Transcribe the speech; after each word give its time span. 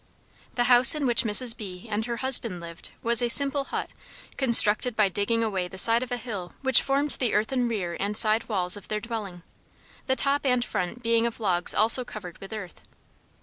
The 0.55 0.63
house 0.63 0.95
in 0.95 1.05
which 1.05 1.25
Mrs. 1.25 1.55
B 1.55 1.87
and 1.87 2.07
her 2.07 2.17
husband 2.25 2.59
lived 2.59 2.89
was 3.03 3.21
a 3.21 3.29
simple 3.29 3.65
hut 3.65 3.91
constructed 4.35 4.95
by 4.95 5.09
digging 5.09 5.43
away 5.43 5.67
the 5.67 5.77
side 5.77 6.01
of 6.01 6.11
a 6.11 6.17
hill 6.17 6.53
which 6.63 6.81
formed 6.81 7.11
the 7.19 7.35
earthen 7.35 7.67
rear 7.67 7.95
and 7.99 8.17
side 8.17 8.49
walls 8.49 8.75
of 8.75 8.87
their 8.87 8.99
dwelling, 8.99 9.43
the 10.07 10.15
top 10.15 10.43
and 10.43 10.65
front 10.65 11.03
being 11.03 11.27
of 11.27 11.39
logs 11.39 11.75
also 11.75 12.03
covered 12.03 12.39
with 12.39 12.51
earth. 12.51 12.81